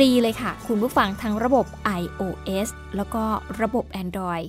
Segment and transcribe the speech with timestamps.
[0.00, 1.66] รีเลยค่ะ คุณผู้ฟังทั้งระบบ
[2.00, 3.24] iOS แล้วก็
[3.60, 4.46] ระบบ Android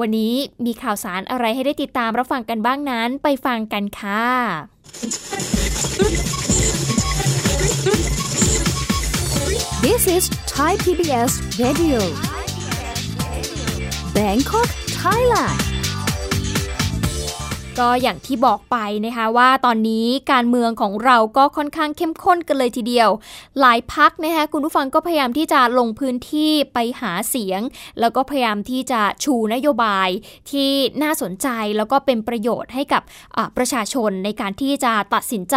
[0.00, 4.26] วันนี้มีข่าวสารอะไรให้ได้ติดตามรับฟังกันบ้างนั้นไปฟังกันค่ะ
[9.84, 10.24] This is
[10.54, 12.00] Thai PBS Radio
[14.16, 14.68] Bangkok
[15.00, 15.69] Thailand
[17.78, 18.76] ก็อย่างที่บอกไป
[19.06, 23.08] นะคะว่าตอนนี้การเมืองของเราก็ค่อนข้างเข้มข้นกันเลยทีเดียว
[23.60, 27.60] หลายพักนะคะคุณผู้ฟังก็พยายามที่จะลงพื้นที่ไปหาเสียง
[28.00, 30.08] แล้วก็พยายามที่จะชูนโยบาย
[30.50, 30.70] ที่
[31.02, 33.02] น่าสนใจแล้วก็เป็นประโยชน์ให้กับ
[33.56, 35.56] ประชาชนในการที่จะตัดสินใจ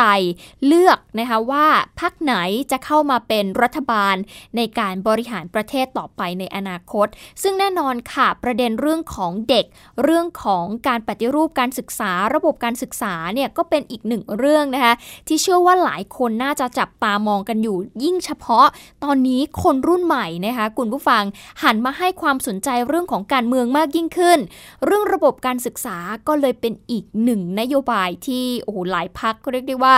[0.65, 1.65] เลือกนะคะว่า
[1.99, 2.33] พักไหน
[2.71, 4.15] จะเข้ามาเป็นรัฐบาล
[4.55, 7.07] ในการบริหารประเทศต่อไปในอนาคต
[7.41, 9.65] ซึ่งแน่นอนค่ะประเด็นเรื่องของเด็ก
[10.03, 12.02] เรื่องของการปฏิรูปการศึกษา
[12.35, 14.93] ระบบการศึกษาเนี่ยก็เป็นอีกหนึ่งเรื่องนะคะ
[15.27, 18.65] ที่เชื่อว่าหลายคนน่าจะจับตามองกันอยู่ ยิ่งเฉพาะ
[19.03, 21.23] ตอนนี้คนรุ่นใหม่นะคะคุณผู้ฟัง
[21.63, 24.39] หันมาให้ความสนใจเรื่องของการเมืองมากยิ่งขึ้น
[24.85, 25.97] เรื่องระบบการศึกษา
[26.27, 29.95] ก็เลยเป็นอีกหนึ่งนโยบายที่โอ้โหหลายพักก็เรียกได้ว่า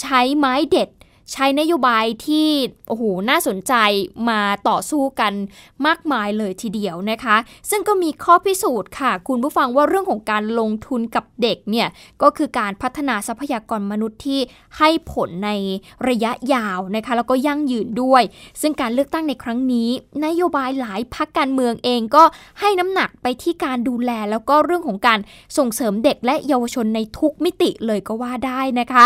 [0.00, 0.88] ใช้ไม้เด็ด
[1.32, 2.48] ใช้นโยบายที่
[2.88, 3.74] โอ้โหน่าสนใจ
[4.28, 5.32] มาต่อสู้กัน
[5.86, 7.36] มากมายเลยทีเดียวนะคะ
[7.70, 11.88] ซึ่งก็มีข้อพิสูจน์ค่ะ คุณผู้ฟังว่าเรื่องของการลงทุนกับเด็กเนี่ย
[12.22, 14.40] ก็คือการพัฒนาทรัพยากรมนุษย์ที่
[14.78, 15.50] ให้ผลใน
[16.08, 18.22] ระยะยาวนะคะแล้วก็ยั่งยืนด้วย
[18.60, 19.88] ซึ่งการเลือกตั้งในครั้งนี้
[20.24, 22.24] นโยบายหลายพักการเมืองเองก็
[22.60, 25.18] ให้น้ำหนักไปที่การดูแลแล้วก็เรื่องของการ
[25.58, 29.04] ส่งเสริมเด็กและเยาวชนในทุกมิติเลยก็ว่าได้นะคะ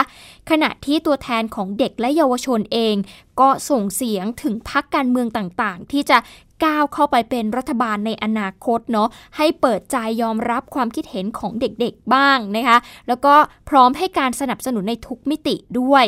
[0.50, 2.96] ขณะที่ตัวแทนของเด็กและเยาวชนเอง
[3.40, 6.18] ก็ส่งเสียงถึงพักการเมืองต่างๆ ที่จะ
[6.64, 12.78] ก้าวเข้าไปเป็นรัฐบาลในอนาคตเนาะให้เปิดใจยอมรับความคิดเห็นของเด็กๆบ้างนะคะ
[13.08, 13.34] แล้วก็
[13.68, 16.04] พร้อมให้การสนับสนุนในทุกมิติด้วย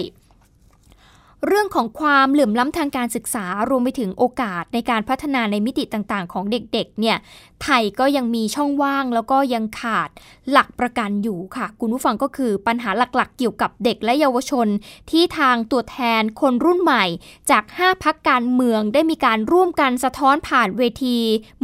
[1.46, 7.16] เรื่องของความเหลื่อมล้ำทางการศึกษารวมไปถึงโอกาสในการพัฒนาในมิติต่างๆ ของเด็กๆ เนี่ย
[7.62, 10.08] ไทยก็ยังมีช่องว่างแล้วก็ยังขาด
[10.50, 14.66] หลักประกันอยู่ค่ะ คุณผู้ฟังก็คือปัญหาหลักๆ เกี่ยวกับเด็กและเยาวชน
[15.10, 17.04] ที่ทางตัวแทนคนรุ่นใหม่
[17.50, 21.18] จาก 5 พักการเมืองได้มีการร่วมกันสะท้อนผ่านเวที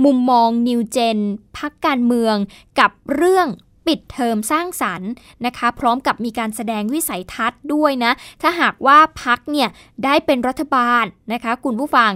[0.05, 1.19] มุมมองนิวเจน
[1.59, 2.37] พักการเมือง
[2.81, 3.48] กับเรื่อง
[3.86, 5.10] ปิดเทอมสร้างสรรค์
[5.47, 9.69] นะคะ พร้อมกับมีการแสดงวิสัยทัศน์ด้วยนะ ถ้าหากว่าพักเนี่ย
[10.04, 12.13] ได้เป็นรัฐบาลนะคะ คุณผู้ฟัง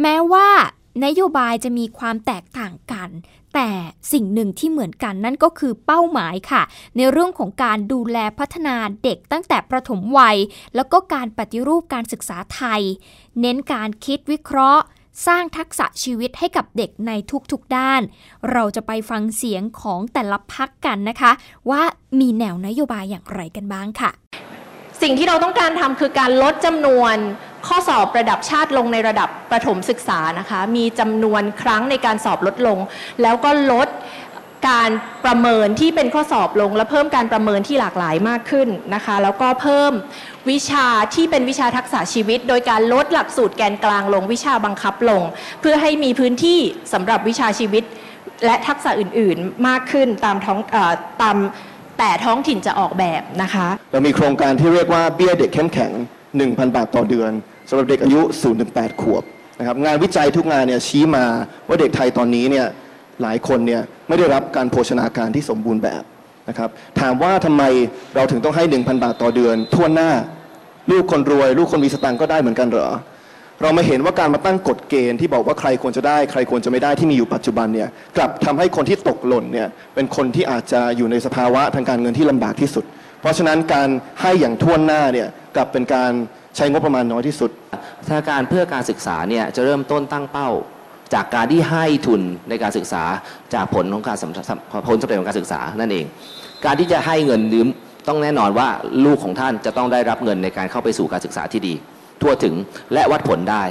[0.00, 0.48] แม้ว่า
[1.04, 3.10] นโยบายจะมีความแตกต่างกัน
[3.54, 3.70] แต่
[4.12, 6.62] สิ่งหนึ่งที่เหมือนกันนั่นก็คือเป้าหมายค่ะ
[6.96, 10.36] ในเรื่องของการดูแลพัฒนาเด็กตั้งแต่ประถมวัย
[10.74, 12.82] แล้วก็การปฏิรูปการศึกษาไทย
[13.40, 14.84] เน้นการคิดวิเคราะห์
[15.26, 17.12] สร้างทักษะชีวิตให้กับเด็กใน
[17.52, 18.00] ทุกๆด้าน
[18.52, 21.32] เราจะไปฟังเสียงของแต่ละพักกันนะคะ
[21.70, 21.82] ว่า
[22.20, 24.10] มีแนวนโยบายอย่างไรกันบ้างค่ะ
[25.02, 27.16] สิ่งที่เราต้องการทำคือการลดจำนวน
[27.66, 32.78] ข้อสอบระดับชาติลงในระดับประถมศึกษานะคะ มีจำนวนครั้งในการสอบลดลง
[33.22, 33.88] แล้วก็ลด
[34.68, 34.90] การ
[35.24, 39.92] ประเมินที่เป็นข้อสอบลง และเพิ่มการประเมินที่หลากหลายมากขึ้นนะคะ แล้วก็เพิ่ม
[40.50, 45.22] วิชาที่เป็นวิชาทักษะชีวิต โดยการลดหลักสูตรแกนกลางลง วิชาบังคับลง
[45.60, 46.60] เพื่อให้มีพื้นที่
[46.92, 47.84] สำหรับวิชาชีวิต
[48.44, 50.92] และทักษะอื่นๆมากขึ้นตามท้องออ
[51.22, 51.36] ตาม
[51.98, 55.92] แต่ท้องถิ่นจะออกแบบนะคะ เรามีโครงการที่เรียกว่าเบี้ยเด็กเข้มแข็ง
[56.34, 57.30] 1,000 บาทต่อเดือน
[57.68, 58.20] สำหรับเด็กอายุ
[58.62, 59.22] 0-8 ขวบ
[59.58, 61.24] นะครับงานวิจัยทุกงานเนี่ยชี้มา
[61.68, 62.66] ว่าเด็กไทยตอนนี้เนี่ย
[63.22, 66.02] หลายคนเนี่ยไม่ได้รับการโภชนาการที่สมบูรณ์แบบ
[66.48, 66.70] นะครับ
[67.00, 67.62] ถามว่าทำไม
[68.16, 70.10] เราถึงต้องให้ 1,000 บาทต่อเดือนทั่วหน้า
[70.90, 72.88] ลูกคนรวย ลูกคนมีสตังก็ได้เหมือนกันเหรอ
[73.62, 82.84] เรามาเห็นว่าการมาตั้งกฎเกณฑ์ที่บอกว่าใครควรจะได้ ใครควรจะไม่ได้ที่มีอยู่ปัจจุบันเนี่ยกลับทำให้คนที่ตกหล่นเนี่ยเป็นคนที่อาจจะอยู่ในสภาวะทางการเงินที่ลำบากที่สุด
[83.20, 83.88] เพราะฉะนั้นการ
[84.20, 86.12] ให้อย่างท่วนหน้าเนี่ยกลับเป็นการ
[86.56, 87.50] ใช้งบประมาณน้อยที่สุด
[88.08, 90.50] ธนาคารเพื่อการศึกษาเนี่ยจะเริ่มต้นตั้งเป้า
[91.14, 93.02] จากการที่ให้ทุนในการศึกษา
[93.54, 96.04] จากผลของการสำสำผลสำเร็จของการศึกษานั่นเอง
[96.64, 97.68] การที่จะให้เงินยืม
[98.08, 98.68] ต้องแน่นอนว่า
[99.04, 101.74] ลูกของท่านจะต้องได้รับเงินในการเข้าไปสู่การศึกษาที่ดี
[102.22, 102.54] ทั่วถึง
[102.94, 103.64] และวัดผลได้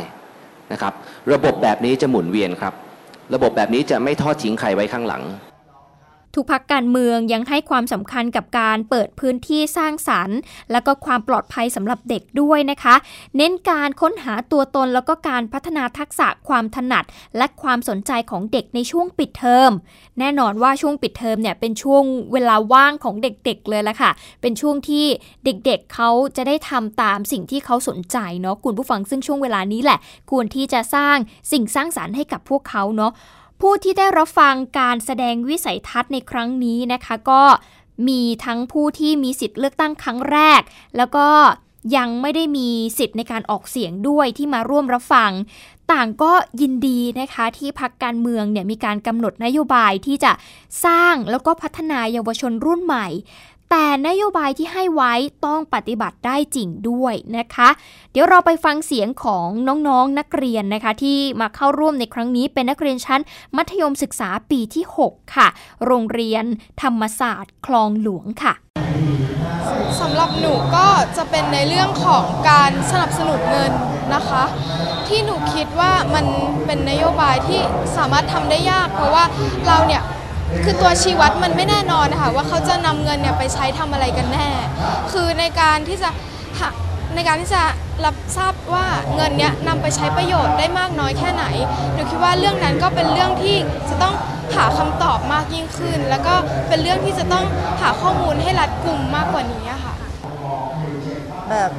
[0.72, 0.94] นะครับ
[1.34, 2.74] ระบบแบบนี้จะหมุนเวียนครับ
[3.34, 5.24] ระบบแบบนี้จะไม่ทอดทิ้งใครไว้ข้างหลัง
[6.36, 10.38] ทุกพักการเมืองยังให้ความสำคัญกับการเปิดพื้นที่สร้างสรรค์
[10.72, 12.96] และก็ความปลอดภัยสำหรับเด็กด้วยนะคะ
[13.38, 17.06] เน้นการค้นหาตัวตนแล้วก็การพัฒนาทักษะความถนัด
[17.38, 19.72] และความสนใจของเด็กในช่วงปิดเทอม
[20.20, 22.04] แน่นอนว่าช่วงปิดเทอมเนี่ยเป็นช่วง
[22.34, 24.12] เวลาว่างของเด็กๆเลยละค่ะ
[24.42, 25.06] เป็นช่วงที่
[25.46, 30.00] เด็กๆเเขาจะได้ทำตามสิ่งที่เขาสนใจเนาะคุณผู้ฟังซึ่งช่วงเวลานี้แหละ
[30.32, 31.18] ควรที่จะสร้าง
[31.52, 33.12] สิ่งสร้างสารรค์ให้กับพวกเขาเนาะ
[33.62, 37.44] ผู้ที่ได้รับฟังการแสดงวิสัยทัศน์ในครั้งนี้นะคะ ก็
[38.08, 40.62] มีทั้งผู้ที่มีสิทธิ์เลือกตั้งครั้งแรก
[40.98, 41.28] แล้วก็
[41.98, 45.32] ยังไม่ได้มีสิทธิ์ในการออกเสียงด้วยที่มาร่วมรับฟัง
[45.92, 50.32] ต่างก็ยินดีนะคะที่พักการเมืองเนี่ยมีการกำหนดนโยบายที่จะ
[50.86, 53.08] สร้างแล้วก็พัฒนายาวชนรุ่นใหม่
[53.74, 55.14] แต่นโยบายที่ให้ไว้
[55.46, 57.70] ต้องปฏิบัติได้จริงด้วยนะคะ
[58.12, 63.22] เดี๋ยวเราไปฟังเสียงของน้องๆนนักเรียนนะคะ ที่มาเข้าร่วมในครั้งนี้เป็นนักเรียนชั้น
[63.58, 65.48] มัธยมศึกษาปีที่ 6 ค่ะ
[65.86, 66.46] โรงเรียน
[66.82, 68.54] ธรรมศาสตร์คลองหลวงค่ะ
[70.00, 73.72] สำหรับหนูก็จะเป็นในเรื่องของการสนับสนุนเงิน
[74.14, 74.44] นะคะ
[75.08, 76.26] ที่หนูคิดว่ามัน
[76.66, 77.62] เป็นนโยบายที่
[77.98, 79.24] สามารถทำได้ยาก เพราะว่า
[79.68, 80.02] เราเนี่ย
[80.64, 84.50] คือตัวชี้วัดมันไม่แน่นอนนะคะว่าเขาจะนำเงินเนี่ยไปใช้ทำอะไรกันแน่
[85.12, 86.10] คือในการที่จะ
[86.60, 86.70] หา
[87.16, 87.64] ในการที่จะ
[88.06, 91.46] รับทราบว่าเงินเนี้ยนำไปใช้ประโยชน์ได้มากน้อยแค่ไหน
[91.94, 93.56] หนูคิดว่าเรื่องนั้นก็เป็นเรื่องที่
[93.90, 94.14] จะต้อง
[94.56, 96.34] หาคำตอบมากยิ่งขึ้น แล้วก็
[96.68, 97.46] เป็นเรื่องที่จะต้อง
[97.82, 99.94] หาข้อมูลให้รัดกลุ่มมากกว่านี้ค่ะ
[101.50, 101.72] แบบ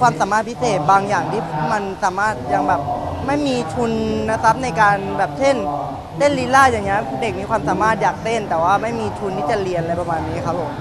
[0.00, 1.42] ความสามารถพิเศษบางอย่างที่
[1.72, 2.80] มันสามารถยังแบบ
[3.26, 3.92] ไม่มีทุน
[4.30, 5.56] นะครับในการแบบเช่น
[6.18, 10.72] เต้นลีลาอย่างเงี้ยเด็กมีความสามารถอยากเต้น แต่ว่าไม่มีทุนที่จะเรียนอะไรประมาณนี้ครับผม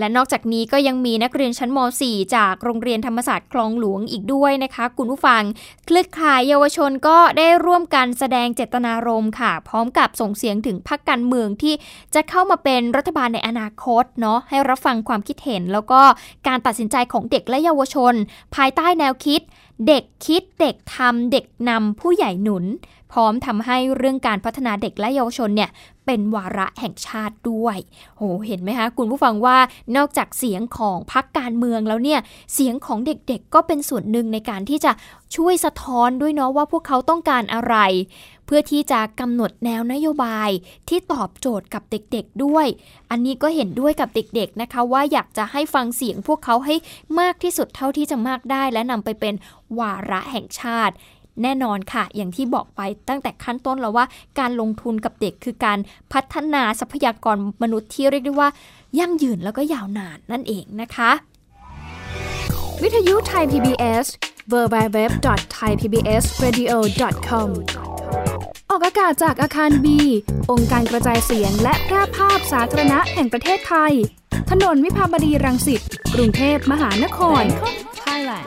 [0.00, 1.78] และนอกจากนี้ก็ยังมีนักเรียนชั้นม
[2.08, 5.42] .4 จากโรงเรียนธรรมศาสตร์คลองหลวงอีกด้วยนะคะ คุณผู้ฟัง
[5.86, 11.74] เครือข่ายเยาวชนก็ได้ร่วมกันแสดงเจตนารมณ์ค่ะ พร้อมกับส่งเสียงถึงพรรคการเมืองที่
[12.14, 16.00] จะเข้ามาเป็นรัฐบาลในอนาคตเนาะให้รับฟังความคิดเห็น แล้วก็
[16.46, 18.14] การตัดสินใจของเด็กและเยาวชน
[18.54, 19.40] ภายใต้แนวคิด
[19.88, 22.64] เด็กคิดเด็กทำเด็กนำผู้ใหญ่หนุน
[23.12, 25.70] พร้อมทำให้เรื่องการพัฒนาเด็กและเยาวชนเนี่ย
[26.06, 27.76] เป็นวาระแห่งชาติด้วย
[28.16, 29.56] โหเห็นไหมคะคุณผู้ฟังว่า
[29.96, 32.20] นอกจากเสียงของพรรคการเมืองแล้วเนี่ย
[32.54, 34.92] เสียงของเด็กๆก็เป็นส่วนหนึ่งในการที่จะ
[35.36, 37.76] ช่วยสะท้อนด้วยเนาะว่าพวกเขาต้องการอะไร
[38.46, 40.50] เพื่อที่จะกำหนดแนวนโยบาย
[40.88, 42.66] ที่ตอบโจทย์กับเด็กๆด้วย
[43.10, 46.74] อันนี้ก็เห็นด้วยกับเด็กๆนะคะ ว่าอยากจะให้ฟังเสียงพวกเขาให้
[47.20, 49.34] มากที่สุดเท่าที่จะมากได้ และนำไปเป็น
[49.78, 50.94] วาระแห่งชาติ
[51.42, 54.04] แน่นอนค่ะ อย่างที่บอกไปตั้งแต่ขั้นต้นแล้วว่า
[54.38, 55.78] การลงทุนกับเด็กคือการ
[56.12, 58.48] พัฒนาทรัพยากรมนุษย์ที่เรียกได้ว่า
[58.98, 61.10] ยั่งยืนแล้วก็ยาวนานนั่นเองนะคะ
[62.82, 64.06] วิทยุไทย PBS
[64.52, 67.48] www.thaipbsradio.com
[68.70, 69.98] ออกอากาศจากอาคารบี
[70.50, 73.92] องค์การกระจายเสียงและแพร่ภาพสาธารณะแห่งประเทศไทย
[74.50, 75.82] ถนนวิภาวดีรังสิต
[76.14, 77.42] กรุงเทพมหานคร
[78.04, 78.46] Thailand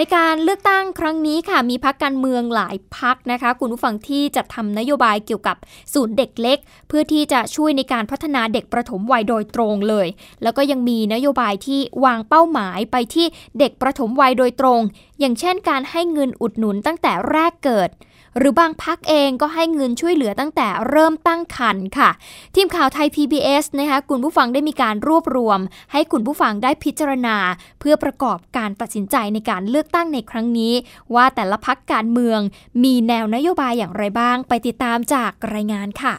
[0.00, 5.56] ในการเลือกตั้งครั้งนี้ค่ะมีพักการเมืองหลายพักนะคะ คุณผู้ฟังที่จะทำนโยบายเกี่ยวกับ
[5.94, 10.08] ศูนย์เด็กเล็ก เพื่อที่จะช่วยในการพัฒนาเด็กประถมวัยโดยตรงเลย
[10.42, 13.26] แล้วก็ยังมีนโยบายที่วางเป้าหมายไปที่
[13.58, 14.80] เด็กประถมวัยโดยตรง
[15.20, 17.90] อย่างเช่นการให้เงินอุดหนุนตั้งแต่แรกเกิด
[18.38, 22.10] หรือบางพักเองก็ให้เงินช่วยเหลือตั้งแต่เริ่มตั้งครรภ์ค่ะ
[22.54, 25.60] ทีมข่าวไทย PBS นะคะคุณผู้ฟังได้มีการรวบรวม
[25.92, 27.36] ให้คุณผู้ฟังได้พิจารณา
[27.80, 30.74] เพื่อประกอบการตัดสินใจในการเลือกตั้งในครั้งนี้
[31.14, 32.40] ว่าแต่ละพักการเมือง
[32.84, 36.14] มีแนวนโยบายอย่างไรบ้าง ไปติดตามจากรายงานค่ะ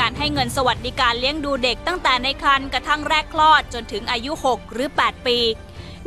[0.04, 5.38] ารให้เงินสวัสดิการเลี้ยงดูเด็กตั้งแต่ในครรภ์กระทั่งแรกคลอดจนถึงอายุ 6 หรือ 8 ปี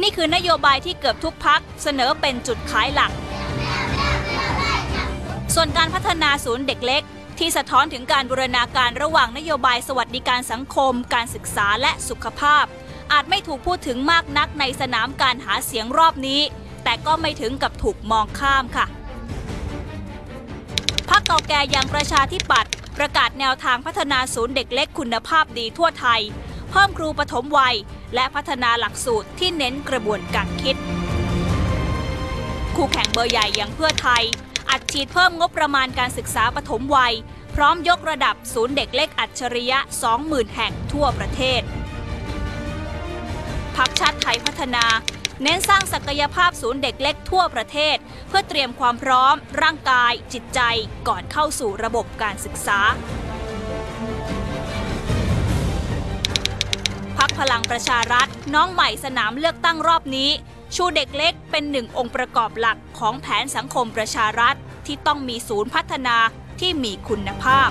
[0.01, 3.11] นี่คือนโยบายที่เกือบทุกพักเสนอเป็นจุดขายหลัก
[5.55, 7.03] ส่วนการพัฒนาศูนย์เด็กเล็ก
[7.39, 12.65] ที่สะท้อนถึงการบูรณาการระหว่างนโยบายสวัสดิการสังคม การศึกษาและสุขภาพ
[13.11, 16.41] อาจไม่ถูกพูดถึงมากนักในสนามการหาเสียงรอบนี้
[16.83, 18.85] แต่ก็ไม่ถึงกับถูกมองข้ามค่ะ
[21.09, 26.21] พักเก่าแก่อย่างประชาธิปัตย์ประกาศแนวทางพัฒนาศูนย์เด็กเล็กคุณภาพดีทั่วไทย
[26.71, 27.75] เพิ่มครูปฐมวัย
[28.15, 30.75] และพัฒนาหลักสูตรที่เน้นกระบวนการคิด
[32.75, 34.23] คู่แข่งเบอร์ใหญ่อย่างเพื่อไทย
[34.69, 37.13] อัดฉีดเพิ่มงบประมาณการศึกษาปฐมวัย
[37.55, 39.79] พร้อมยกระดับศูนย์เด็กเล็กอัจฉริยะ
[40.17, 41.61] 20,000 แห่งทั่วประเทศ
[43.75, 44.85] พักชาติไทยพัฒนา
[45.41, 50.61] เน้นสร้างศักยภาพศูนย์เด็กเล็กทั่วประเทศ เพื่อเตรียมความพร้อม ร่างกาย จิตใจ
[51.07, 52.79] ก่อนเข้าสู่ระบบการศึกษา
[57.17, 60.29] พักพลังประชารัฐน้องใหม่สนามเลือกตั้งรอบนี้
[60.75, 66.17] ชูเด็กเล็กเป็นหนึ่งองค์ประกอบหลักของแผนสังคมประชารัฐที่ต้องมีศูนย์พัฒนา
[66.59, 67.69] ที่มีคุณภาพ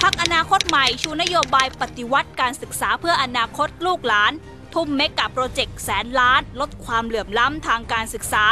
[0.00, 4.32] พักอนาคตใหม่ชูนโยบายปฏิวัติการศึกษาเพื่ออนาคตลูกหลาน
[4.74, 8.44] ทุ่มเมกะโปรเจกต์แสนล้าน ลดความเหลื่อมล้ำทางการศึกษา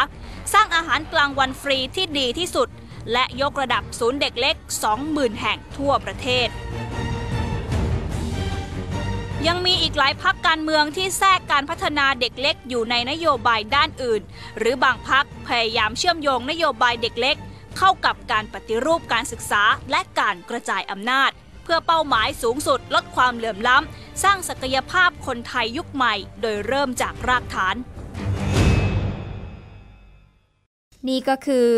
[0.53, 2.69] สร้างอาหารกลางวันฟรีที่ดีที่สุด
[3.13, 4.57] และยกระดับศูนย์เด็กเล็ก
[4.99, 6.49] 20,000 แห่งทั่วประเทศ
[9.47, 14.23] ยังมีอีกหลายพักการเมืองที่แทรกการพัฒนาเด็กเล็กอยู่ในนโยบายด้านอื่น
[14.59, 17.37] หรือบางพักพยายามเชื่อมโยงนโยบายเด็กเล็ก
[17.79, 21.31] เข้ากับการปฏิรูปการศึกษาและการกระจายอำนาจ
[21.65, 27.77] เพื่อเป้าหมายสูงสุดลดความเหลื่อมล้ำสร้างศักยภาพคนไทยยุคใหม่ โดยเริ่มจากรากฐาน
[31.09, 31.69] นี่ก็คือ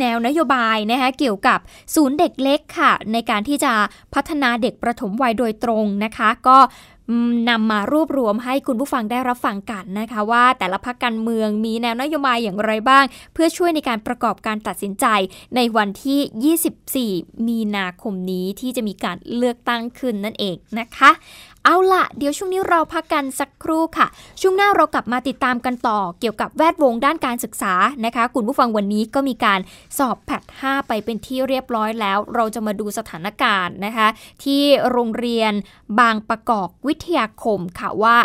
[0.00, 1.58] แนวนโยบายนะคะเกี่ยวกับ
[1.94, 3.72] ศูนย์เด็กเล็กค่ะ ในการที่จะ
[4.14, 6.58] พัฒนาเด็กประถมวัยโดยตรงนะคะ ก็
[7.50, 15.06] นำมารวบรวมให้คุณผู้ฟังได้รับฟังกันนะคะ ว่าแต่ละพักการเมืองมีแนวนโยบายอย่างไรบ้าง เพื่อช่วยในการประกอบการตัดสินใจ
[15.56, 21.10] ในวันที่ 24 มีนาคมนี้ที่จะมีการเลือกตั้งขึ้นนั่นเองนะคะ
[21.64, 24.06] เอาละเดี๋ยวช่วงนี้เราพักกันสักครู่ค่ะ
[24.40, 27.74] ช่วงหน้าเรากลับมาติดตามกันต่อ เกี่ยวกับแวดวงด้านการศึกษา
[28.04, 29.60] นะคะ คุณผู้ฟังวันนี้ก็มีการ
[29.98, 34.08] สอบแพท5ไปเป็นที่เรียบร้อยแล้ว เราจะมาดูสถานการณ์นะคะ
[34.44, 35.52] ที่โรงเรียน
[36.00, 38.16] บางประกอบวิทยาคมค่ะว่า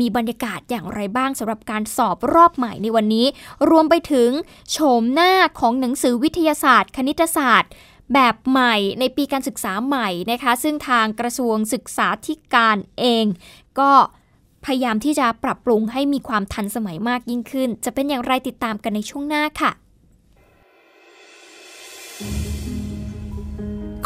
[0.00, 3.26] มีบรรยากาศอย่างไรบ้างสำหรับการสอบรอบใหม่ในวันนี้
[3.70, 4.30] รวมไปถึง
[4.70, 7.70] โฉมหน้าของหนังสือวิทยาศาสตร์ คณิตศาสตร์
[8.14, 13.24] แบบใหม่ในปีการศึกษาใหม่นะคะซึ่งทางกระทรวงศึกษาธิการเอง
[13.80, 13.92] ก็
[14.64, 19.70] พยายามที่จะปรับปรุงให้มีความทันสมัยมากยิ่งขึ้น จะเป็นอย่างไรติดตามกันในช่วงหน้าค่ะ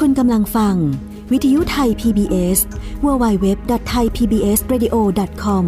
[0.00, 0.75] คุณกำลังฟัง
[1.32, 2.59] วิทยุไทย PBS
[3.04, 5.64] www.thaipbsradio.com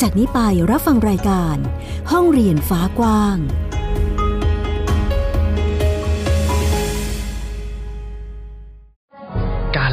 [0.00, 0.38] จากนี้ไป
[0.70, 1.56] รับฟังรายการ
[2.10, 3.36] ห้องเรียนฟ้ากว้าง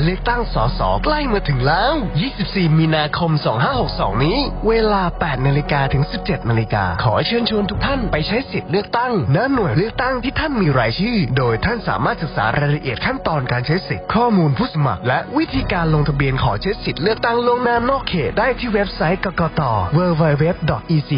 [0.03, 1.93] เลือกตั้งสสใกล้มาถึงแล้ว
[2.35, 3.31] 24 มีนาคม
[3.77, 19.61] 2562 นี้ เวลา 8 นาฬิกาถึง 17 นาฬิกา ขอเชิญชวนทุกท่านไปใช้สิทธิ์เลือกตั้งณหน่วยเลือกตั้งที่ท่านมีรายชื่อ โดยท่านสามารถศึกษารายละเอียดขั้นตอนการใช้สิทธิ์ข้อมูลผู้สมัคร และวิธีการลงทะเบียนขอใช้สิทธิ์เลือกตั้งลงน้านอกเขตได้ที่เว็บไซต์กกต
[19.97, 21.11] www.ect.go.th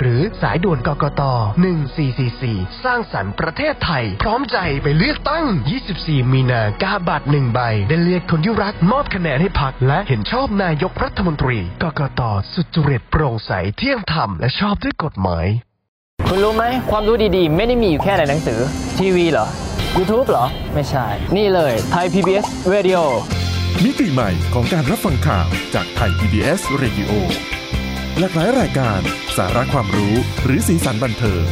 [0.00, 1.22] หรือสายด่วนกกต
[2.02, 5.44] 1444 สร้างสรรค์ประเทศไทย พร้อมใจไปเลือกตั้ง
[5.88, 12.20] 24 มีนากาบัตรหนึ่งใบ ได้เลือกคนที่รักมอบคะแนนให้พักและเห็นชอบนายกรัฐมนตรี กกต
[12.54, 15.46] สุจริตโปร่งใสเที่ยงธรรมและชอบด้วยกฎหมาย
[16.28, 18.60] คุณรู้ไหมความรู้ดีๆ ไม่ได้มีอยู่แค่ในหนังสือ
[18.98, 19.46] ทีวีเหรอ
[19.96, 23.00] YouTube เหรอ ไม่ใช่ นี่เลยไทย PBS Radio
[23.84, 27.10] มิติใหม่ของการรับฟังข่าวจากไทย PBS Radio
[28.18, 29.00] หลากหลายรายการ
[29.36, 31.44] สาระความรู้หรือสีสันบันเทิง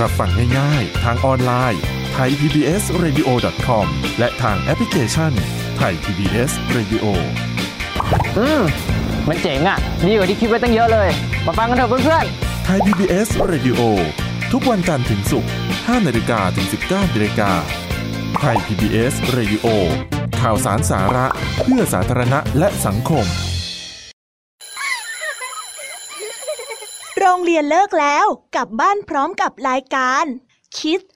[0.00, 3.28] รับฟังง่ายๆ ทางออนไลน์ไทย PBS Radio
[3.66, 3.86] com
[4.18, 5.32] และทางแอปพลิเคชัน
[5.76, 7.04] ไทย PBS Radio
[8.38, 8.62] อืม
[9.28, 11.08] มันเจ๋งอะ ดีกว่าที่คิดไว้ตั้งเยอะเลย
[11.46, 12.24] มาฟังกันเถอะเพื่อน
[12.64, 13.80] ไทย PBS Radio
[14.52, 17.50] ทุกวันจันทร์ถึงศุกร์5นาฬิกาถึง 19นาฬิกา
[18.40, 19.66] ไทย PBS Radio
[20.40, 21.26] ข่าวสารสาระ
[21.62, 23.26] เพื่อสาธารณะและสังคม
[27.18, 30.24] โรงเรียนเลิกแล้วกลับบ้านพร้อมกับรายการ
[30.78, 31.15] Kids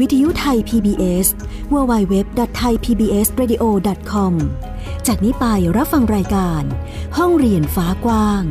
[0.00, 1.26] วิทยุไทย PBS
[1.72, 4.32] www.thaipbsradio.com
[5.06, 5.44] จากนี้ไป
[5.76, 6.62] รับฟังรายการ
[7.16, 8.42] ห้องเรียนฟ้ากว้าง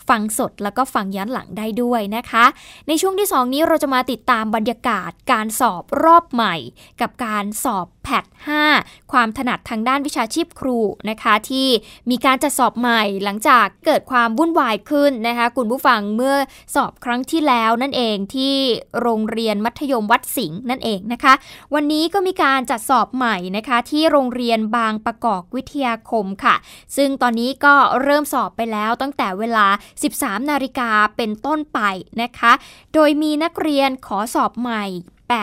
[0.10, 2.46] ฟังสดแล้วก็ฟังย้อนหลังได้ด้วยนะคะ
[2.88, 6.56] ในช่วงที่ 2 นี้เราจะมาติดตามบรรยากาศการสอบรอบใหม่
[7.02, 8.26] กับการสอบแพท
[8.68, 11.68] 5ความถนัดทางด้านวิชาชีพครูนะคะ ที่
[12.10, 16.36] มีการจัดสอบใหม่หลังจากเกิดความวุ่นวายขึ้นนะคะ คุณผู้ฟังเมื่อ
[16.76, 18.56] สอบครั้งที่แล้วนั่นเองที่
[19.02, 21.34] โรงเรียนมัธยมวัดสิงห์นั่นเองนะคะ
[21.74, 26.56] วันนี้ก็มีการจัดสอบใหม่นะคะ ที่โรงเรียนบางประกอบวิทยาคมค่ะ
[26.96, 29.68] ซึ่งตอนนี้ก็เริ่มสอบไปแล้วตั้งแต่เวลา
[30.06, 31.80] 13 นาฬิกาเป็นต้นไป
[32.22, 32.54] นะคะ
[32.94, 34.84] โดยมีนักเรียนขอสอบใหม่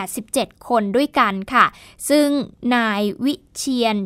[0.03, 1.65] 87 คนด้วยกันค่ะ
[2.09, 2.27] ซึ่ง
[2.75, 3.97] นายวิเชียน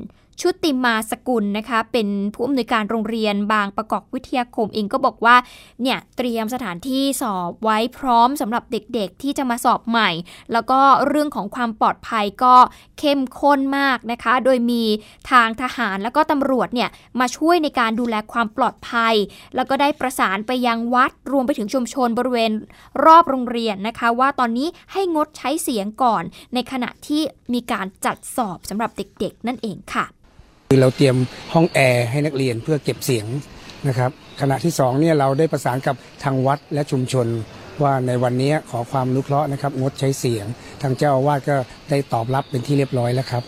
[0.42, 5.36] ชุติมาสกุลนะคะ เป็นผู้อำนวยการโรงเรียนบางประกอบวิทยาคมเองก็บอกว่า
[5.82, 10.10] เนี่ยเตรียมสถานที่สอบไว้พร้อมสำหรับเด็กๆ ที่จะมาสอบใหม่
[10.52, 12.56] แล้วก็เรื่องของความปลอดภัยก็
[13.00, 14.84] เข้มข้นมากนะคะ โดยมี
[15.32, 19.16] ทางทหารแล้วก็ตำรวจเนี่ยมาช่วยในการดูแลความปลอดภัย
[19.56, 22.52] แล้วก็ได้ประสานไปยังวัดรวมไปถึงชุมชนบริเวณ
[23.06, 27.22] รอบโรงเรียนนะคะ ว่าตอนนี้ให้งดใช้เสียงก่อน ในขณะที่
[27.54, 30.06] มีการจัดสอบสำหรับเด็กๆ นั่นเองค่ะ
[30.72, 31.18] คือเราเตรียม
[31.54, 33.26] ห้องแอร์ให้นักเรียนเพื่อเก็บเสียง
[33.88, 37.28] นะครับขณะที่สองเนี่ยเราได้ประสานกับทางวัดและชุมชน
[37.84, 40.46] ว่าในวันนี้ขอความอนุเคราะห์นะครับงดใช้เสียง
[40.82, 41.56] ทางเจ้าอาวาสก็
[41.90, 43.44] ได้ตอบรับเป็นที่เรียบร้อยแล้วครับ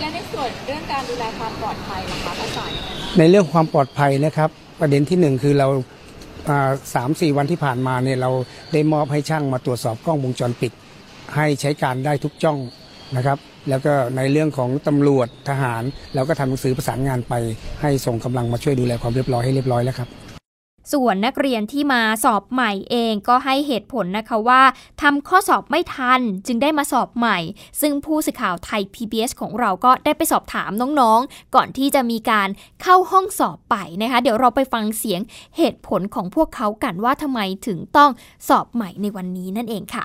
[0.00, 5.68] และในส่วนเรื่องการดูแลความปลอดภัยนะคะประสานยังไงบ้างในเรื่องความปลอดภัยนะครับ ประเด็นที่หนึ่งคือเรา
[6.48, 8.30] อ่าสามสี่วันที่ผ่านมาเนี่ยเรา
[8.72, 10.72] ได้มอบให้ช่างมาตรวจสอบกล้องวงจรปิด
[11.36, 12.58] ให้ใช้การได้ทุกจ้อง
[13.18, 15.82] นะครับ แล้วก็ในเรื่องของตำรวจทหาร
[16.14, 17.34] เราก็ทำหนังสือประสานงานไป
[17.82, 20.10] ให้ส่งกำลังมาช่วยดูแลความเรียบร้อยให้เรียบร้อยแล้วครับ
[20.92, 24.62] ส่วนนักเรียนที่มาสอบใหม่เองก็ให้เหตุผลนะคะว่า
[25.02, 27.38] ทำข้อสอบไม่ทันจึงได้มาสอบใหม่
[27.80, 32.48] ซึ่งผู้สื่อข่าวไทย PBS ของเราก็ได้ไปสอบถามน้องๆ ก่อนที่จะมีการ
[32.82, 35.20] เข้าห้องสอบไปนะคะ เดี๋ยวเราไปฟังเสียง
[35.56, 38.10] เหตุผลของพวกเขากันว่าทำไมถึงต้อง
[38.48, 40.04] สอบใหม่ในวันนี้นั่นเองค่ะ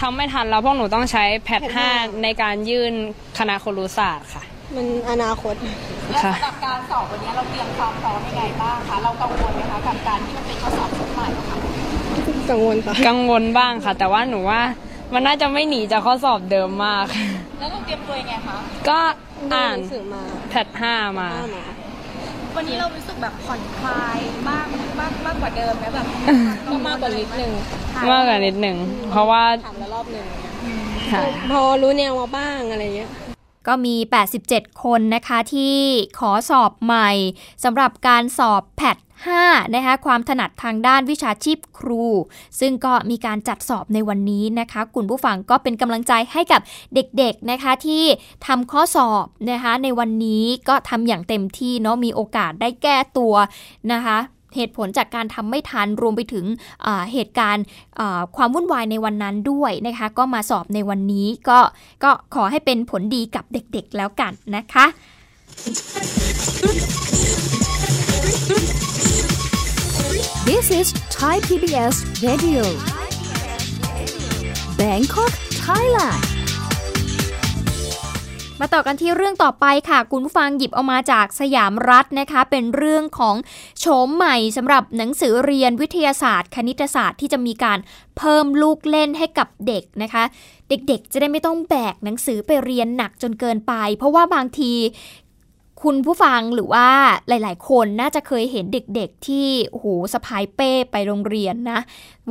[0.00, 2.92] ทำไม่ทันแล้วพวกหนูต้องใช้แพท5ในการยื่น
[3.38, 4.42] คณะครุศาสตร์ค่ะ
[4.76, 5.54] มันอนาคต
[6.10, 11.56] และสำหรับการสอบวันนี้เราเตรียมความพร้อมยังไงบ้างคะ เรากังวลไหมคะกับการที่มันเป็นข้อสอบชุดใหม่ค่ะ
[12.50, 14.60] กังวลค่ะ กังวลบ้างค่ะ แต่ว่าหนูว่า
[15.14, 17.06] มันน่าจะไม่หนีจากข้อสอบเดิมมาก
[17.58, 18.56] แล้วเราเตรียมตัวยังไงคะ
[18.88, 18.98] ก็
[19.54, 21.28] อ่านดูหนังสือมา แพท5มา
[22.56, 24.18] วันนี้เรารู้สึกแบบผ่อนคลาย
[24.50, 26.06] มากมากมากกว่าเดิมไหมแบบ
[26.66, 27.50] ก็มากกว่านิดนึง
[28.10, 28.76] มากกว่านิดหนึ่ง
[29.10, 30.26] เพราะว่าถามแล้วรอบหนึ่ง
[31.12, 33.10] ค่ะพอรู้แนวมาบ้างอะไรเงี้ย
[33.66, 33.96] ก็มี
[34.38, 35.76] 87 คนนะคะที่
[36.18, 37.10] ขอสอบใหม่
[37.64, 38.96] สำหรับการสอบแพท
[39.36, 42.04] 5นะคะความถนัดทางด้านวิชาชีพครู
[42.60, 46.60] ซึ่งก็มีการจัดสอบในวันนี้นะคะคุณผู้ฟังก็เป็นกำลังใจให้กับ
[46.94, 48.04] เด็กๆนะคะที่
[48.46, 53.34] ทำข้อสอบนะคะในวันนี้ก็ทำอย่างเต็มที่เนาะมีโอกาสได้แก้ตัว
[53.92, 54.18] นะคะ
[54.56, 56.44] เหตุผลจากการทำไม่ทันรวมไปถึง
[57.12, 57.64] เหตุการณ์
[58.36, 61.58] ความวุ่นวายในวันนั้นด้วยนะคะ ก็มาสอบในวันนี้ก็
[62.04, 64.86] ก็ขอให้เป็นผลดีกับเด็กๆแล้วกันนะคะ
[70.48, 71.94] This is Thai PBS
[72.26, 72.64] Radio
[74.80, 75.32] Bangkok
[75.64, 76.37] Thailand
[78.62, 83.36] มาต่อกันที่เรื่องต่อไปค่ะ คุณผู้ฟังหยิบเอามาจากสยามรัฐนะคะ เป็นเรื่องของ
[83.80, 87.78] โฉมใหม่สำหรับหนังสือเรียนวิทยาศาสตร์ คณิตศาสตร์ที่จะมีการ
[88.18, 90.24] เพิ่มลูกเล่นให้กับเด็กนะคะ
[90.68, 94.72] เด็กๆ จะได้ไม่ต้องแบกหนังสือไปเรียนหนักจนเกินไป เพราะว่าบางที
[95.84, 96.88] คุณผู้ฟังหรือว่า
[97.28, 101.80] หลาย ๆ คนน่าจะเคยเห็นเด็ก ๆ ที่โหสะพายเป้ไปโรงเรียนนะ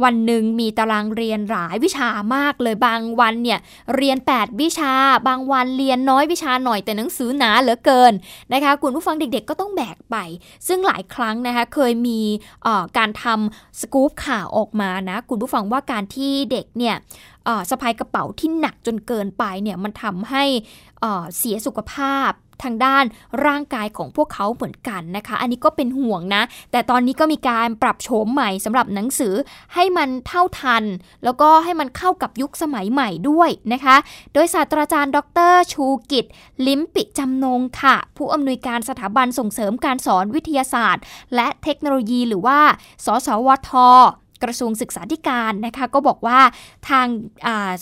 [0.03, 3.59] วันหนึ่งมีตารางเรียนหลายวิชามากเลยบางวันเนี่ย
[3.95, 4.93] เรียน 8 วิชา
[5.27, 8.13] บางวันเรียนน้อยวิชาหน่อยแต่หนังสือหนาเหลือเกิน
[8.53, 10.15] นะคะ คุณผู้ฟังเด็ก ๆ ก็ต้องแบกไป
[10.67, 12.19] ซึ่งหลายครั้งนะคะเคยมี
[12.97, 16.95] การทำสกู๊ปข่าวออกมานะ คุณผู้ฟังว่าการที่เด็กเนี่ย
[17.69, 20.43] สะพายกระเป๋าที่หนักจนเกินไปเนี่ยมันทำให้
[21.37, 22.31] เสียสุขภาพ
[22.63, 23.03] ทางด้าน
[23.45, 29.33] ร่างกายของพวกเขาเหมือนกันนะคะ อันนี้ก็เป็นห่วงนะ แต่ตอนนี้ก็มีการปรับโฉมใหม่สำหรับหนังสือ
[29.73, 30.83] ให้มันเท่าทัน
[31.23, 33.95] แล้วก็ให้มันเข้ากับยุคสมัยใหม่ด้วยนะคะ
[34.33, 35.17] โดยศาสตราจารย์ ด
[35.51, 36.25] ร ชูกิจ
[36.67, 41.03] ลิมปิจำนงค่ะ ผู้อำนวยการสถาบันส่งเสริมการสอนวิทยาศาสตร์
[41.35, 42.59] และเทคโนโลยีหรือว่า
[43.05, 43.71] สสวท
[44.43, 46.39] กระทรวงศึกษาธิการนะคะก็บอกว่า
[46.89, 47.07] ทาง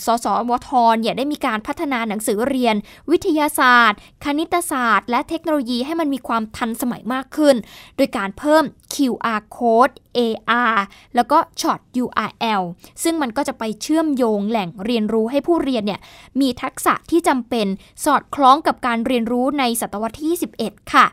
[0.05, 2.75] สสวทเนี่ยได้มีการพัฒนาหนังสือเรียน
[3.11, 7.55] วิทยาศาสตร์ คณิตศาสตร์ และเทคโนโลยีให้มันมีความทันสมัยมากขึ้น
[7.97, 8.63] โดยการเพิ่ม
[8.93, 10.77] QR code AR
[11.15, 12.61] แล้วก็ Short URL
[13.03, 15.99] ซึ่งมันก็จะไปเชื่อมโยงแหล่งเรียนรู้ให้ผู้เรียนเนี่ย
[16.41, 17.67] มีทักษะที่จำเป็น
[18.05, 21.05] สอดคล้องกับการเรียนรู้ในศตวรรษที่ 21 ค่ะ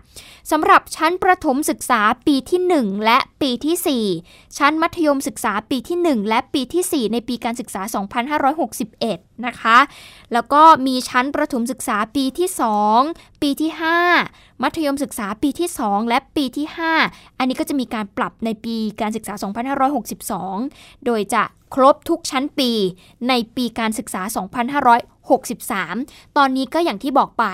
[0.50, 7.82] สำหรับชั้นประถมศึกษาปีที่ 1 และปีที่ 4 ชั้นมัธยมศึกษาปีที่ 1 และปีที่ 4 ในปีการศึกษา
[8.64, 9.78] 2561 นะคะ
[10.32, 12.48] แล้วก็มีชั้นประถมศึกษาปีที่
[12.94, 13.70] 2 ปีที่
[14.16, 16.66] 5 มัธยมศึกษาปีที่ 2 และปีที่
[17.02, 19.34] 5 อันนี้ก็จะมีการปรับในปีการศึกษา
[20.20, 21.42] 2562 โดยจะ
[21.74, 22.70] ครบทุกชั้นปี
[23.28, 24.22] ในปีการศึกษา
[25.30, 27.44] 63 ตอนนี้ก็อย่างที่บอกไป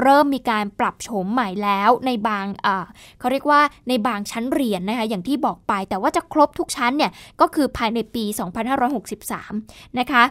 [0.00, 2.46] เริ่มมีการปรับโฉมใหม่แล้วในบาง
[3.18, 8.24] เขาเรียกว่าในบางชั้นเรียนนะคะอย่างที่บอกไป แต่ว่าจะครบทุกชั้นเนี่ยก็คือภายในปี
[9.12, 10.22] 2563 นะคะ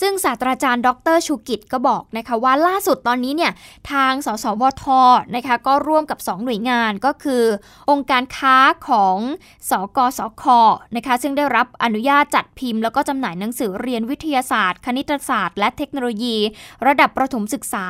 [0.00, 3.52] ซึ่งศาสตราจารย์ดรชูกิจก็บอกนะคะว่าล่าสุดตอนนี้เนี่ย
[3.90, 4.84] ทางสสวท
[5.36, 7.44] นะคะก็ร่วมกับ 2 หน่วยงานก็คือ
[7.90, 8.56] องค์การค้า
[8.88, 9.18] ของ
[9.70, 10.44] สกสค
[10.96, 16.36] นะคะซึ่งได้รับอนุญาตจัดพิมพ์ แล้วก็จำหน่ายหนังสือเรียนวิทยาศาสตร์ คณิตศาสตร์ และเทคโนโลยี
[16.86, 17.86] ระดับประถมศึกษา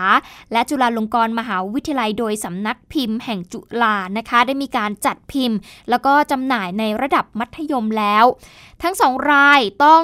[0.52, 5.58] และจุฬาลงกรณ์มหาวิทยาลัยโดยสำนักพิมพ์แห่งจุฬานะคะได้มีการจัดพิมพ์
[5.90, 8.24] แล้วก็จำหน่ายในระดับมัธยมแล้ว
[8.82, 10.02] ทั้งสองรายต้อง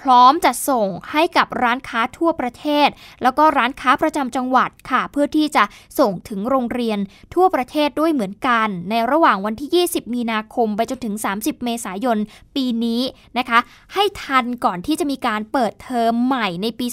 [0.00, 2.88] พร้อมจะส่งให้กับร้านค้าทั่วประเทศ
[3.22, 5.64] แล้วก็ร้านค้าประจำจังหวัดค่ะ เพื่อที่จะ
[5.98, 6.98] ส่งถึงโรงเรียน
[7.34, 12.18] ทั่วประเทศด้วยเหมือนกัน ในระหว่างวันที่ 20 มีนาคม ไปจนถึง 30 เมษายน
[12.56, 13.02] ปีนี้
[13.38, 13.58] นะคะ
[13.94, 16.86] ให้ทันก่อนที่จะมีการเปิดเทอมใหม่ในปี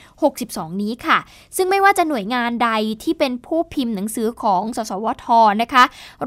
[0.00, 1.18] 2562 นี้ค่ะ
[1.56, 2.70] ซึ่งไม่ว่าจะหน่วยงานใด
[3.02, 5.26] ที่เป็นผู้พิมพ์หนังสือของสสวท
[5.62, 5.84] นะคะ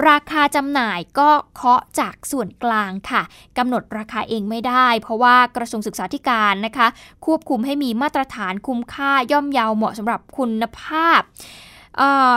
[0.07, 3.21] ราคาจำหน่ายก็เคาะจากส่วนกลางค่ะ
[3.57, 6.87] กำหนดราคาเองไม่ได้ เพราะว่ากระทรวงศึกษาธิการนะคะ
[7.25, 11.21] ควบคุมให้มีมาตรฐานคุ้มค่าย่อมเยาวเหมาะสำหรับคุณภาพ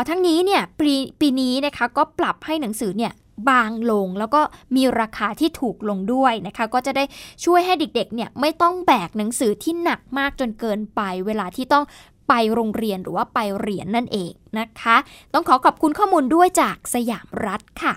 [0.09, 0.81] ทั้งนี้เนี่ยป
[1.21, 3.13] ปีนี้นะคะก็ปรับให้หนังสือเนี่ย
[3.51, 4.41] บางลงแล้วก็
[4.77, 7.05] มีราคาที่ถูกลงด้วยนะคะ ก็จะได้
[7.45, 11.85] ช่วยให้เด็กๆเนี่ยไม่ต้องแบกหนังสือที่หนักมากจนเกินไป เวลาที่ต้อง
[12.29, 14.97] ไปโรงเรียนหรือว่าไปเรียนนั่นเองนะคะ
[15.35, 17.95] ต้องขอขอบคุณข้อมูลด้วยจากสยามรัฐค่ะ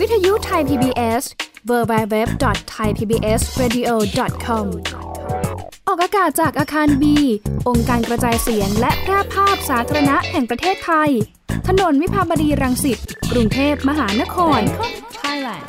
[0.00, 1.22] วิทยุไทย PBS
[1.70, 4.66] www.thaipbsradio.com
[5.88, 7.16] ออกอากาศจากอาคารบี
[7.68, 11.10] องค์การกระจายเสียงและแพร่ภาพสาธารณะแห่งประเทศไทย
[11.68, 12.98] ถนนวิภาวดีรังสิต
[13.32, 14.60] กรุงเทพมหานคร
[15.20, 15.64] Thailand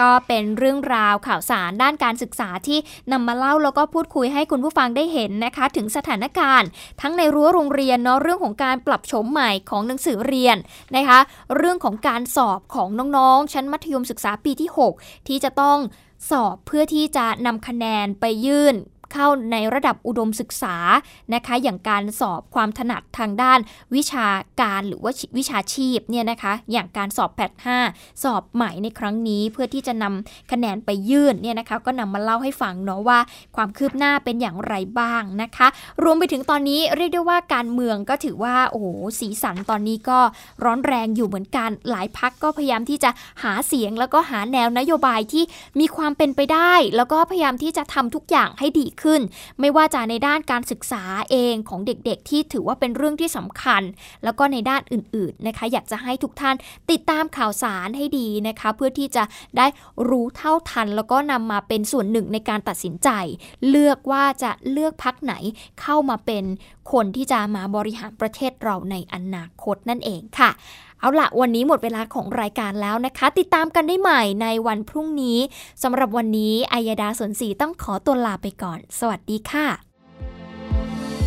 [0.00, 2.78] ก็เป็นเรื่องราวข่าวสารด้านการศึกษาที่
[3.12, 6.68] นำมาเล่าแล้วก็พูดคุยให้คุณผู้ฟังได้เห็นนะคะ ถึงสถานการณ์
[7.00, 10.56] ทั้งในรั้วโรงเรียนเนาะเรื่องของการปรับโฉมใหม่ของหนังสือเรียน
[10.96, 11.18] นะคะ
[11.56, 15.78] เรื่องของการสอบของน้องๆ ชั้นมัธยมศึกษาปีที่ 6 ที่จะต้อง
[16.30, 18.74] สอบเพื่อที่จะนำคะแนนไปยื่น
[19.12, 20.76] เข้าในระดับอุดมศึกษา
[21.34, 23.58] นะคะ อย่างการสอบความถนัดทางด้าน
[23.94, 24.26] วิชา
[24.60, 27.52] การหรือว่าวิชาชีพเนี่ยนะคะ อย่างการสอบแพท
[27.86, 33.18] 5สอบใหม่ในครั้งนี้เพื่อที่จะนำคะแนนไปยื่นเนี่ยนะคะ ก็นำมาเล่าให้ฟังเนาะว่า
[33.56, 35.66] ความคืบหน้าเป็นอย่างไรบ้างนะคะ
[36.02, 38.86] รวมไปถึงตอนนี้เรียกได้ว่าการเมืองก็ถือว่าโอ้โห
[39.20, 40.18] สีสันตอนนี้ก็
[40.64, 43.10] ร้อนแรงอยู่เหมือนกันหลายพักก็พยายามที่จะ
[43.42, 45.44] หาเสียงแล้วก็หาแนวนโยบายที่
[45.80, 49.20] มีความเป็นไปได้ แล้วก็พยายามที่จะทำทุกอย่างให้ดีขึ้น
[49.60, 53.82] ไม่ว่าจะในด้านการศึกษาเองของเด็กๆ ที่ถือว่าเป็นเรื่องที่สำคัญ
[54.24, 56.56] แล้วก็ในด้านอื่นๆนะคะ อยากจะให้ทุกท่าน
[56.90, 59.24] ติดตามข่าวสารให้ดีนะคะ เพื่อที่จะ
[59.56, 59.66] ได้
[60.08, 63.08] รู้เท่าทัน แล้วก็นำมาเป็นส่วนหนึ่งในการตัดสินใจ
[63.68, 65.34] เลือกว่าจะเลือกพักไหน
[65.80, 66.44] เข้ามาเป็น
[66.92, 70.50] คนที่จะมาบริหารประเทศเราในอนาคตนั่นเองค่ะ
[71.00, 75.38] เอาละวันนี้หมดเวลาของรายการแล้วนะคะ ติดตามกันได้ใหม่ในวันพรุ่งนี้
[75.82, 79.66] สำหรับวันนี้อายดาสนศรีต้องขอตัวลาไปก่อน สวัสดีค่ะ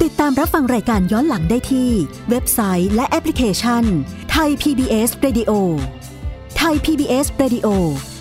[0.01, 1.89] ติดตามรับฟังรายการย้อนหลังได้ที่
[2.29, 3.83] เว็บไซต์และแอปพลิเคชัน
[4.31, 5.51] ไทย PBS Radio
[6.57, 7.67] ไทย PBS Radio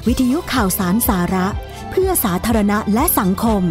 [0.07, 1.47] วิทยุข่าวสารสาระ
[1.91, 3.63] เพื่อสาธารณะและสังคม